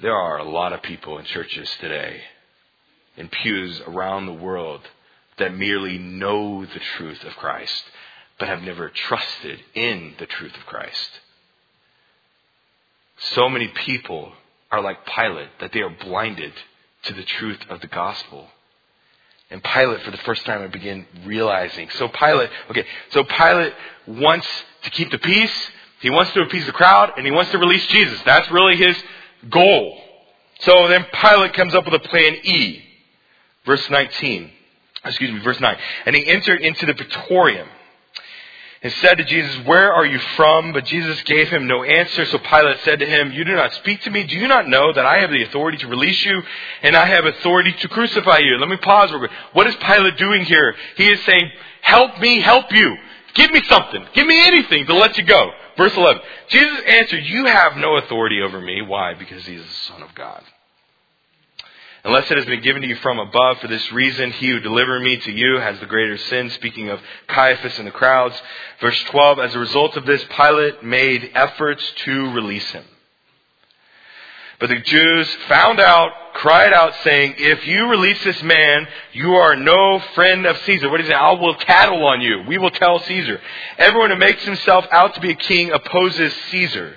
[0.00, 2.20] There are a lot of people in churches today,
[3.16, 4.80] in pews around the world,
[5.38, 7.84] that merely know the truth of Christ,
[8.38, 11.10] but have never trusted in the truth of Christ.
[13.34, 14.32] So many people
[14.70, 16.52] are like Pilate, that they are blinded
[17.04, 18.48] to the truth of the gospel.
[19.50, 21.90] And Pilate, for the first time, I begin realizing.
[21.90, 23.74] So Pilate, okay, so Pilate
[24.06, 24.46] wants
[24.84, 25.70] to keep the peace,
[26.02, 28.20] he wants to appease the crowd and he wants to release Jesus.
[28.24, 28.96] That's really his
[29.48, 29.98] goal.
[30.60, 32.82] So then Pilate comes up with a plan E.
[33.64, 34.50] Verse 19.
[35.04, 35.76] Excuse me, verse 9.
[36.06, 37.68] And he entered into the praetorium
[38.82, 40.72] and said to Jesus, Where are you from?
[40.72, 42.24] But Jesus gave him no answer.
[42.26, 44.24] So Pilate said to him, You do not speak to me.
[44.24, 46.42] Do you not know that I have the authority to release you
[46.82, 48.58] and I have authority to crucify you?
[48.58, 49.32] Let me pause real quick.
[49.52, 50.74] What is Pilate doing here?
[50.96, 51.48] He is saying,
[51.80, 52.96] Help me, help you.
[53.34, 54.04] Give me something.
[54.14, 55.50] Give me anything to let you go.
[55.76, 56.22] Verse 11.
[56.48, 58.82] Jesus answered, You have no authority over me.
[58.82, 59.14] Why?
[59.14, 60.42] Because he is the Son of God.
[62.04, 65.02] Unless it has been given to you from above, for this reason, he who delivered
[65.02, 66.50] me to you has the greater sin.
[66.50, 68.34] Speaking of Caiaphas and the crowds.
[68.80, 69.38] Verse 12.
[69.38, 72.84] As a result of this, Pilate made efforts to release him.
[74.62, 79.56] But the Jews found out, cried out, saying, If you release this man, you are
[79.56, 80.88] no friend of Caesar.
[80.88, 81.14] What is it?
[81.14, 82.44] I will tattle on you.
[82.46, 83.40] We will tell Caesar.
[83.76, 86.94] Everyone who makes himself out to be a king opposes Caesar.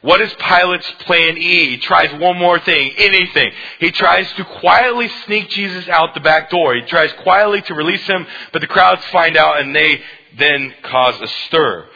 [0.00, 1.68] What is Pilate's plan E?
[1.68, 3.52] He tries one more thing, anything.
[3.78, 6.74] He tries to quietly sneak Jesus out the back door.
[6.74, 10.02] He tries quietly to release him, but the crowds find out and they
[10.36, 11.86] then cause a stir.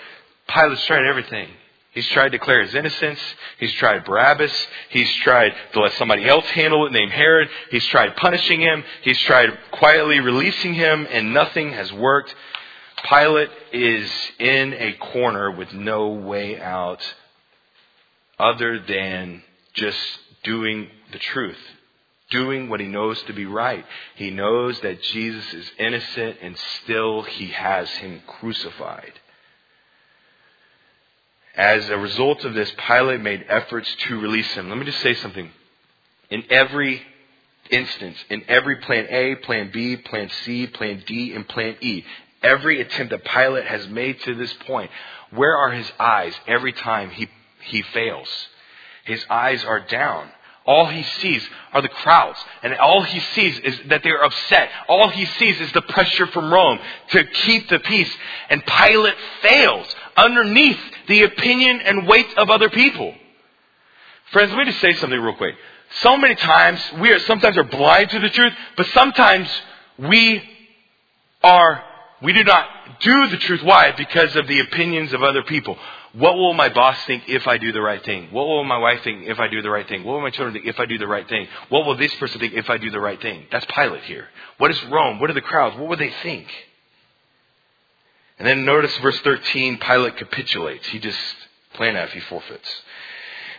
[0.46, 1.48] Pilate's tried everything.
[1.96, 3.18] He's tried to declare his innocence.
[3.58, 4.52] He's tried Barabbas.
[4.90, 7.48] He's tried to let somebody else handle it named Herod.
[7.70, 8.84] He's tried punishing him.
[9.00, 12.34] He's tried quietly releasing him, and nothing has worked.
[13.08, 17.00] Pilate is in a corner with no way out
[18.38, 19.98] other than just
[20.42, 21.56] doing the truth,
[22.28, 23.86] doing what he knows to be right.
[24.16, 29.14] He knows that Jesus is innocent, and still he has him crucified.
[31.56, 34.68] As a result of this, Pilate made efforts to release him.
[34.68, 35.50] Let me just say something.
[36.28, 37.02] In every
[37.70, 42.04] instance, in every plan A, plan B, plan C, plan D, and plan E,
[42.42, 44.90] every attempt that Pilate has made to this point,
[45.30, 47.28] where are his eyes every time he,
[47.64, 48.28] he fails?
[49.04, 50.28] His eyes are down.
[50.66, 52.38] All he sees are the crowds.
[52.62, 54.68] And all he sees is that they're upset.
[54.88, 56.80] All he sees is the pressure from Rome
[57.12, 58.12] to keep the peace.
[58.50, 63.14] And Pilate fails underneath the opinion and weight of other people.
[64.32, 65.54] Friends, let me just say something real quick.
[66.02, 69.48] So many times we are sometimes are blind to the truth, but sometimes
[69.98, 70.42] we
[71.42, 71.84] are
[72.22, 72.68] we do not
[73.00, 73.62] do the truth.
[73.62, 73.92] Why?
[73.92, 75.76] Because of the opinions of other people.
[76.14, 78.28] What will my boss think if I do the right thing?
[78.32, 80.02] What will my wife think if I do the right thing?
[80.02, 81.46] What will my children think if I do the right thing?
[81.68, 83.44] What will this person think if I do the right thing?
[83.52, 84.26] That's Pilate here.
[84.56, 85.20] What is Rome?
[85.20, 85.76] What are the crowds?
[85.76, 86.46] What would they think?
[88.38, 90.86] And then notice verse 13, Pilate capitulates.
[90.88, 91.18] He just,
[91.74, 92.82] plain F, he forfeits.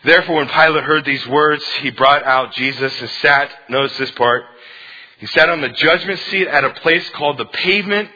[0.03, 4.43] Therefore, when Pilate heard these words, he brought out Jesus and sat, notice this part,
[5.17, 8.09] he sat on the judgment seat at a place called the pavement,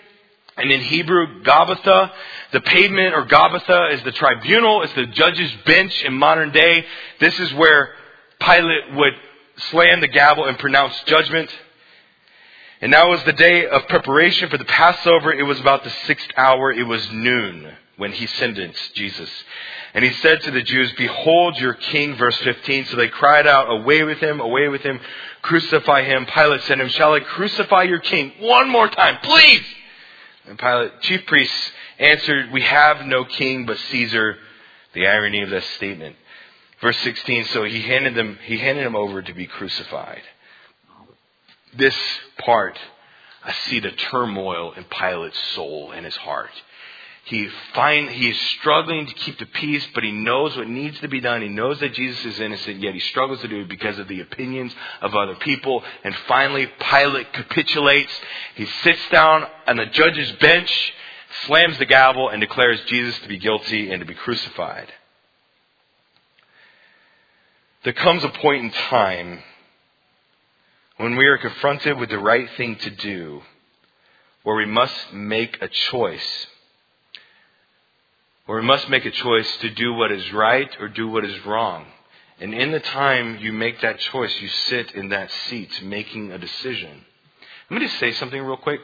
[0.57, 2.11] and in Hebrew, Gabbatha.
[2.51, 6.85] The pavement or Gabbatha is the tribunal, it's the judge's bench in modern day.
[7.19, 7.95] This is where
[8.39, 9.13] Pilate would
[9.69, 11.49] slam the gavel and pronounce judgment.
[12.81, 15.31] And now was the day of preparation for the Passover.
[15.31, 16.71] It was about the sixth hour.
[16.71, 19.29] It was noon when he sentenced Jesus.
[19.93, 22.85] And he said to the Jews, Behold your king, verse 15.
[22.85, 24.99] So they cried out, Away with him, away with him,
[25.43, 26.25] crucify him.
[26.25, 29.63] Pilate said to him, Shall I crucify your king one more time, please?
[30.47, 34.37] And Pilate, chief priests answered, We have no king but Caesar.
[34.93, 36.15] The irony of that statement.
[36.81, 40.23] Verse 16, so he handed them, he handed him over to be crucified.
[41.77, 41.95] This
[42.39, 42.77] part,
[43.43, 46.51] I see the turmoil in Pilate's soul and his heart.
[47.25, 51.07] He find he is struggling to keep the peace, but he knows what needs to
[51.07, 51.41] be done.
[51.41, 54.21] He knows that Jesus is innocent, yet he struggles to do it because of the
[54.21, 55.83] opinions of other people.
[56.03, 58.11] And finally, Pilate capitulates.
[58.55, 60.93] He sits down on the judge's bench,
[61.45, 64.91] slams the gavel, and declares Jesus to be guilty and to be crucified.
[67.83, 69.43] There comes a point in time
[71.01, 73.41] when we are confronted with the right thing to do,
[74.43, 76.47] where we must make a choice
[78.51, 81.45] where we must make a choice to do what is right or do what is
[81.45, 81.85] wrong.
[82.39, 86.37] And in the time you make that choice, you sit in that seat making a
[86.37, 87.05] decision.
[87.69, 88.81] Let me just say something real quick.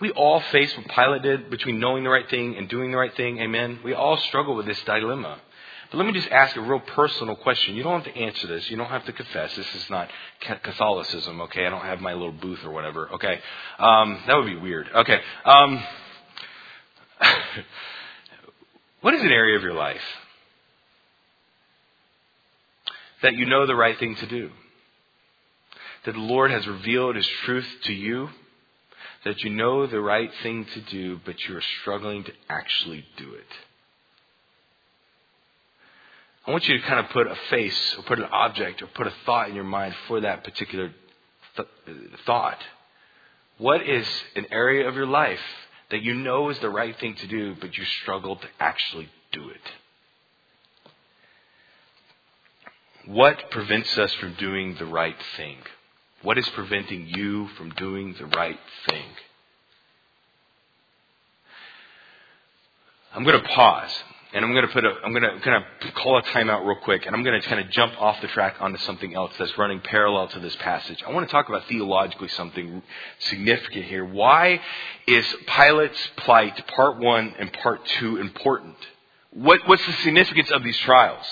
[0.00, 3.14] We all face what Pilate did between knowing the right thing and doing the right
[3.14, 3.38] thing.
[3.38, 3.78] Amen.
[3.84, 5.38] We all struggle with this dilemma.
[5.90, 7.74] But let me just ask a real personal question.
[7.74, 8.70] You don't have to answer this.
[8.70, 9.54] You don't have to confess.
[9.56, 10.08] This is not
[10.40, 11.66] Catholicism, okay?
[11.66, 13.40] I don't have my little booth or whatever, okay?
[13.78, 14.88] Um, that would be weird.
[14.94, 15.20] Okay.
[15.44, 15.82] Um,
[19.00, 20.02] What is an area of your life
[23.22, 24.50] that you know the right thing to do?
[26.04, 28.28] That the Lord has revealed His truth to you?
[29.24, 33.32] That you know the right thing to do, but you are struggling to actually do
[33.34, 33.46] it?
[36.46, 39.06] I want you to kind of put a face or put an object or put
[39.06, 40.92] a thought in your mind for that particular
[41.56, 41.68] th-
[42.24, 42.58] thought.
[43.58, 45.40] What is an area of your life
[45.90, 49.50] that you know is the right thing to do, but you struggle to actually do
[49.50, 49.60] it?
[53.06, 55.58] What prevents us from doing the right thing?
[56.22, 59.04] What is preventing you from doing the right thing?
[63.14, 63.92] I'm going to pause
[64.32, 66.78] and I'm going to put a, I'm going to kind of call a timeout real
[66.82, 69.56] quick, and I'm going to kind of jump off the track onto something else that's
[69.58, 71.02] running parallel to this passage.
[71.06, 72.82] I want to talk about theologically something
[73.18, 74.04] significant here.
[74.04, 74.60] Why
[75.06, 78.76] is Pilate's plight, part one and part two, important?
[79.32, 81.26] What, what's the significance of these trials?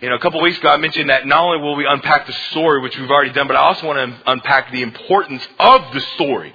[0.00, 2.26] You know, a couple of weeks ago I mentioned that not only will we unpack
[2.26, 5.94] the story, which we've already done, but I also want to unpack the importance of
[5.94, 6.52] the story.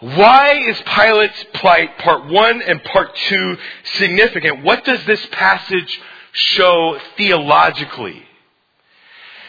[0.00, 3.58] Why is Pilate's plight, part one and part two,
[3.96, 4.64] significant?
[4.64, 6.00] What does this passage
[6.32, 8.22] show theologically?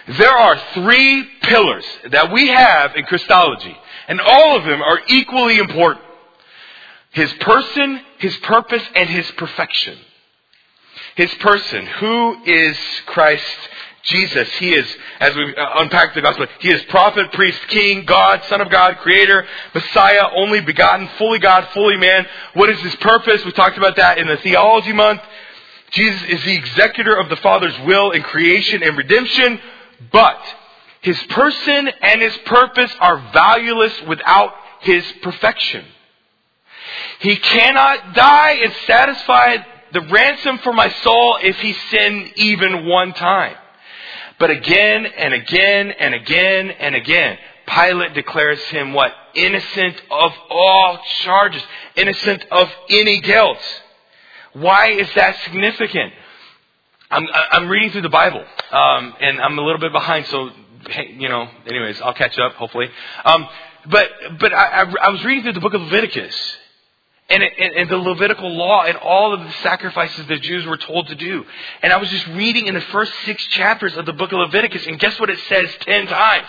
[0.07, 3.77] There are three pillars that we have in Christology,
[4.09, 6.05] and all of them are equally important.
[7.11, 9.97] His person, his purpose, and his perfection.
[11.15, 11.85] His person.
[11.85, 13.69] Who is Christ
[14.03, 14.87] Jesus, He is,
[15.19, 18.97] as we uh, unpack the gospel, He is prophet, priest, king, God, Son of God,
[18.97, 22.25] Creator, Messiah, only begotten, fully God, fully man.
[22.53, 23.45] What is His purpose?
[23.45, 25.21] We talked about that in the theology month.
[25.91, 29.59] Jesus is the executor of the Father's will in creation and redemption,
[30.11, 30.39] but
[31.01, 35.85] His person and His purpose are valueless without His perfection.
[37.19, 39.57] He cannot die and satisfy
[39.93, 43.55] the ransom for my soul if he sinned even one time.
[44.41, 49.13] But again and again and again and again, Pilate declares him what?
[49.35, 51.61] Innocent of all charges.
[51.95, 53.59] Innocent of any guilt.
[54.53, 56.11] Why is that significant?
[57.11, 60.49] I'm, I'm reading through the Bible, um, and I'm a little bit behind, so,
[61.17, 62.89] you know, anyways, I'll catch up, hopefully.
[63.23, 63.47] Um,
[63.89, 66.35] but, but I, I, I was reading through the book of Leviticus,
[67.31, 71.15] and, and, the Levitical law and all of the sacrifices the Jews were told to
[71.15, 71.45] do.
[71.81, 74.85] And I was just reading in the first six chapters of the book of Leviticus,
[74.87, 76.47] and guess what it says ten times?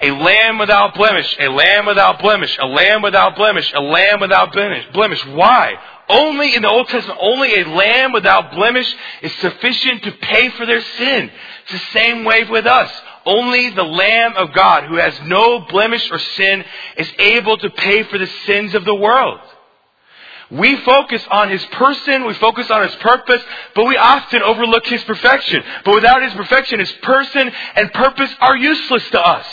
[0.00, 4.52] A lamb without blemish, a lamb without blemish, a lamb without blemish, a lamb without
[4.52, 5.24] blemish.
[5.26, 5.74] Why?
[6.08, 8.92] Only in the Old Testament, only a lamb without blemish
[9.22, 11.30] is sufficient to pay for their sin.
[11.62, 12.90] It's the same way with us.
[13.24, 16.64] Only the Lamb of God, who has no blemish or sin,
[16.96, 19.38] is able to pay for the sins of the world.
[20.52, 23.42] We focus on His person, we focus on His purpose,
[23.74, 25.62] but we often overlook His perfection.
[25.82, 29.46] But without His perfection, His person and purpose are useless to us.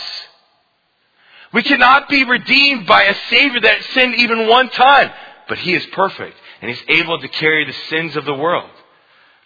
[1.53, 5.09] We cannot be redeemed by a Savior that sinned even one time,
[5.47, 8.69] but He is perfect, and He's able to carry the sins of the world.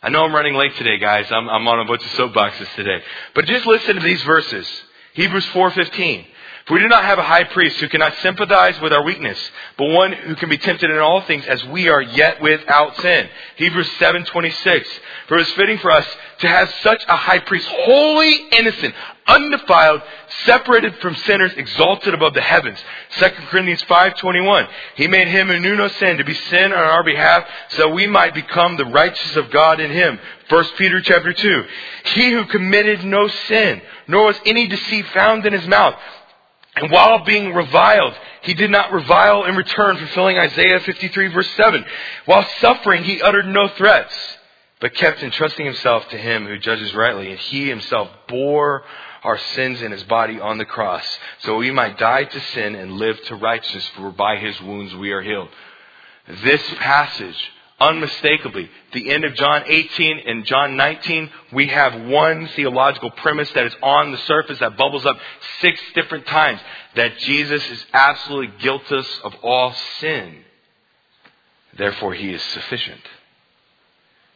[0.01, 1.31] I know I'm running late today, guys.
[1.31, 3.01] I'm, I'm on a bunch of soapboxes today.
[3.35, 4.67] But just listen to these verses.
[5.13, 6.25] Hebrews 4.15.
[6.65, 9.37] For we do not have a high priest who cannot sympathize with our weakness,
[9.77, 13.27] but one who can be tempted in all things as we are yet without sin.
[13.57, 14.87] Hebrews 7:26.
[15.27, 16.07] For it is fitting for us
[16.39, 18.95] to have such a high priest, holy, innocent,
[19.27, 20.01] undefiled,
[20.45, 22.81] separated from sinners, exalted above the heavens.
[23.17, 24.67] 2 Corinthians 5:21.
[24.95, 28.07] He made him who knew no sin to be sin on our behalf, so we
[28.07, 30.17] might become the righteousness of God in him.
[30.47, 31.65] 1 Peter chapter 2.
[32.05, 35.95] He who committed no sin, nor was any deceit found in his mouth.
[36.75, 41.85] And while being reviled, he did not revile in return, fulfilling Isaiah 53 verse 7.
[42.25, 44.15] While suffering, he uttered no threats,
[44.79, 47.29] but kept entrusting himself to him who judges rightly.
[47.29, 48.83] And he himself bore
[49.23, 51.05] our sins in his body on the cross,
[51.39, 55.11] so we might die to sin and live to righteousness, for by his wounds we
[55.11, 55.49] are healed.
[56.43, 57.51] This passage
[57.83, 58.69] unmistakably.
[58.93, 63.75] The end of John 18 and John 19, we have one theological premise that is
[63.83, 65.17] on the surface that bubbles up
[65.59, 66.61] six different times
[66.95, 70.43] that Jesus is absolutely guiltless of all sin.
[71.77, 73.01] Therefore, he is sufficient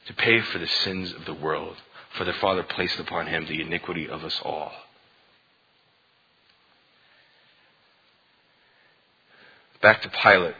[0.08, 1.76] to pay for the sins of the world,
[2.18, 4.72] for the Father placed upon him the iniquity of us all.
[9.82, 10.56] Back to Pilate.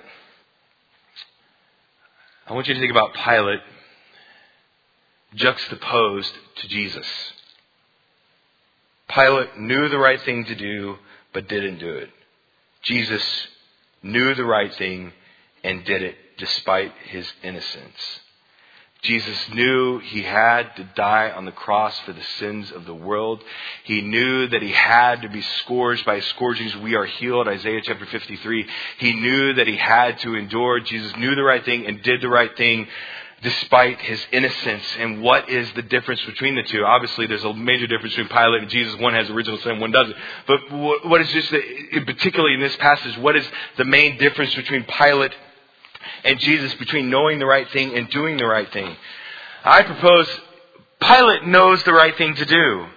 [2.48, 3.60] I want you to think about Pilate
[5.36, 7.06] juxtaposed to Jesus.
[9.10, 10.96] Pilate knew the right thing to do,
[11.34, 12.10] but didn't do it.
[12.84, 13.48] Jesus
[14.02, 15.12] knew the right thing
[15.64, 18.22] and did it despite his innocence.
[19.04, 23.44] Jesus knew he had to die on the cross for the sins of the world.
[23.84, 26.76] He knew that he had to be scourged by scourgings.
[26.78, 28.68] We are healed, Isaiah chapter 53.
[28.98, 30.80] He knew that he had to endure.
[30.80, 32.88] Jesus knew the right thing and did the right thing
[33.44, 34.84] despite his innocence.
[34.98, 36.84] And what is the difference between the two?
[36.84, 39.00] Obviously, there's a major difference between Pilate and Jesus.
[39.00, 40.16] One has original sin, one doesn't.
[40.48, 40.72] But
[41.06, 43.46] what is just, the, particularly in this passage, what is
[43.78, 45.34] the main difference between Pilate
[46.24, 48.96] and Jesus between knowing the right thing and doing the right thing.
[49.64, 50.28] I propose
[51.00, 52.88] Pilate knows the right thing to do.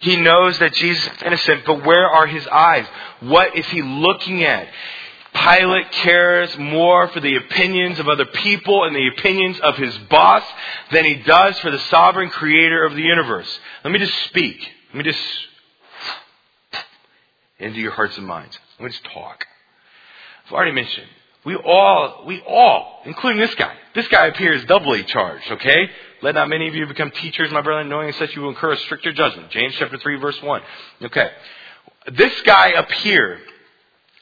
[0.00, 2.86] He knows that Jesus is innocent, but where are his eyes?
[3.20, 4.68] What is he looking at?
[5.34, 10.44] Pilate cares more for the opinions of other people and the opinions of his boss
[10.92, 13.48] than he does for the sovereign creator of the universe.
[13.84, 14.56] Let me just speak.
[14.88, 15.20] Let me just
[17.58, 18.56] into your hearts and minds.
[18.78, 19.44] Let me just talk.
[20.46, 21.08] I've already mentioned
[21.44, 25.90] we all, we all, including this guy, this guy appears doubly charged, okay?
[26.20, 28.76] Let not many of you become teachers, my brother, knowing such you will incur a
[28.78, 29.50] stricter judgment.
[29.50, 30.62] James chapter 3 verse 1.
[31.04, 31.30] Okay.
[32.12, 33.38] This guy up here,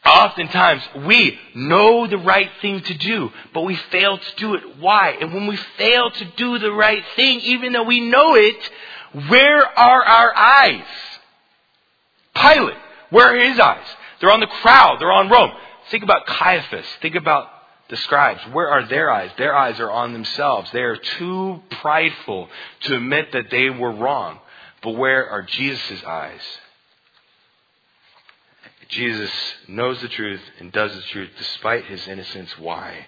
[0.04, 4.78] oftentimes we know the right thing to do, but we fail to do it.
[4.78, 5.16] Why?
[5.20, 8.70] And when we fail to do the right thing, even though we know it,
[9.28, 10.84] where are our eyes?
[12.34, 12.76] Pilate,
[13.10, 13.86] where are his eyes?
[14.20, 14.98] They're on the crowd.
[15.00, 15.52] They're on Rome.
[15.90, 16.86] Think about Caiaphas.
[17.00, 17.48] Think about
[17.88, 18.40] the scribes.
[18.52, 19.30] Where are their eyes?
[19.38, 20.70] Their eyes are on themselves.
[20.72, 22.48] They are too prideful
[22.82, 24.40] to admit that they were wrong.
[24.82, 26.40] But where are Jesus' eyes?
[28.88, 29.32] Jesus
[29.68, 32.56] knows the truth and does the truth despite his innocence.
[32.58, 33.06] Why?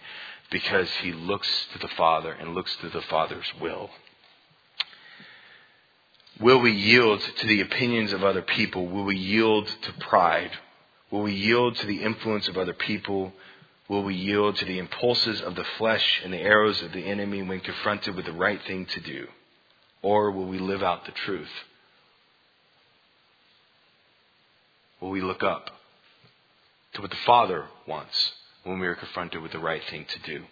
[0.51, 3.91] Because he looks to the Father and looks to the Father's will.
[6.41, 8.87] Will we yield to the opinions of other people?
[8.87, 10.53] Will we yield to pride?
[11.11, 13.33] Will we yield to the influence of other people?
[13.89, 17.43] Will we yield to the impulses of the flesh and the arrows of the enemy
[17.43, 19.27] when confronted with the right thing to do?
[20.03, 21.49] Or will we live out the truth?
[25.01, 25.71] Will we look up
[26.95, 28.33] to what the Father wants
[28.65, 30.45] when we are confronted with the right thing to do?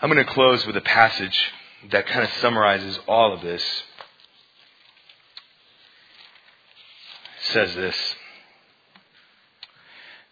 [0.00, 1.38] I'm going to close with a passage
[1.90, 3.62] that kind of summarizes all of this.
[7.40, 8.14] It says this.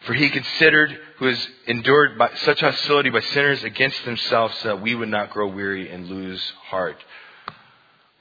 [0.00, 4.82] For he considered who has endured by, such hostility by sinners against themselves so that
[4.82, 6.96] we would not grow weary and lose heart.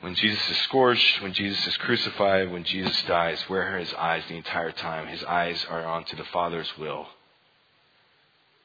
[0.02, 4.24] When Jesus is scourged, when Jesus is crucified, when Jesus dies, where are his eyes
[4.28, 5.08] the entire time?
[5.08, 7.08] His eyes are onto the Father's will.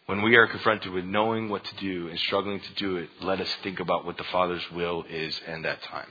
[0.07, 3.41] When we are confronted with knowing what to do and struggling to do it, let
[3.41, 6.09] us think about what the Father's will is in that time.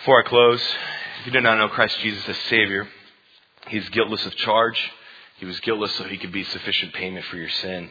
[0.00, 0.62] Before I close,
[1.20, 2.88] if you do not know Christ Jesus as Savior,
[3.68, 4.80] He's guiltless of charge.
[5.36, 7.90] He was guiltless so He could be sufficient payment for your sin.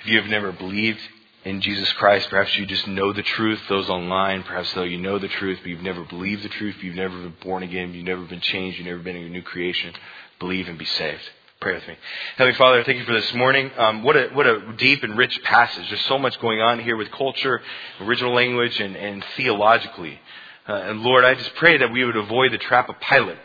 [0.00, 0.98] If you have never believed
[1.44, 5.20] in Jesus Christ, perhaps you just know the truth, those online, perhaps though you know
[5.20, 8.24] the truth, but you've never believed the truth, you've never been born again, you've never
[8.24, 9.94] been changed, you've never been a new creation,
[10.40, 11.22] believe and be saved.
[11.60, 11.94] Pray with me.
[12.38, 13.70] Heavenly Father, thank you for this morning.
[13.78, 15.88] Um, what, a, what a deep and rich passage.
[15.88, 17.62] There's so much going on here with culture,
[18.00, 20.18] original language, and, and theologically.
[20.66, 23.38] Uh, and Lord, I just pray that we would avoid the trap of Pilate.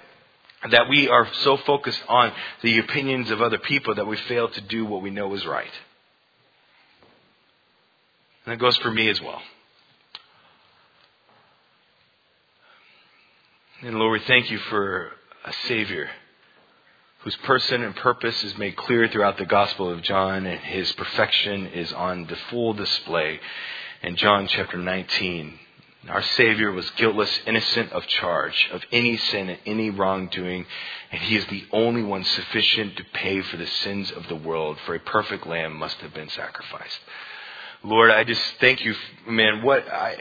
[0.71, 4.61] That we are so focused on the opinions of other people that we fail to
[4.61, 5.71] do what we know is right.
[8.45, 9.41] And that goes for me as well.
[13.81, 15.11] And Lord, we thank you for
[15.45, 16.09] a Savior
[17.19, 21.67] whose person and purpose is made clear throughout the Gospel of John, and his perfection
[21.67, 23.39] is on the full display
[24.01, 25.59] in John chapter 19.
[26.07, 30.65] Our Savior was guiltless, innocent of charge, of any sin and any wrongdoing,
[31.11, 34.77] and He is the only one sufficient to pay for the sins of the world,
[34.85, 36.99] for a perfect lamb must have been sacrificed.
[37.83, 38.95] Lord, I just thank you,
[39.27, 40.17] man, what, I,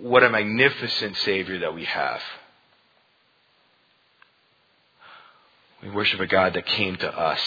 [0.00, 2.20] what a magnificent Savior that we have.
[5.82, 7.40] We worship a God that came to us,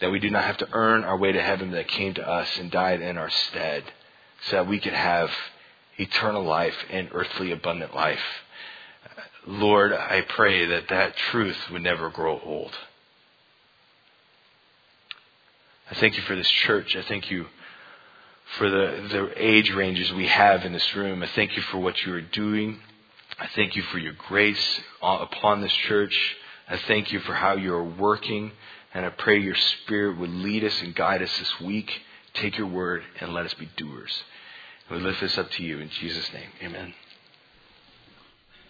[0.00, 2.56] that we do not have to earn our way to heaven, that came to us
[2.58, 3.84] and died in our stead,
[4.42, 5.30] so that we could have
[5.98, 8.22] eternal life and earthly abundant life.
[9.46, 12.72] Lord, I pray that that truth would never grow old.
[15.90, 16.96] I thank you for this church.
[16.96, 17.46] I thank you
[18.56, 21.22] for the, the age ranges we have in this room.
[21.22, 22.78] I thank you for what you are doing.
[23.38, 26.36] I thank you for your grace upon this church.
[26.68, 28.52] I thank you for how you are working.
[28.94, 31.90] And I pray your spirit would lead us and guide us this week.
[32.34, 34.22] Take your word and let us be doers.
[34.92, 36.50] We lift this up to you in Jesus' name.
[36.62, 36.92] Amen.